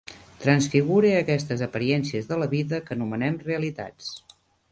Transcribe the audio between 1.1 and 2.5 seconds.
aquestes apariències de la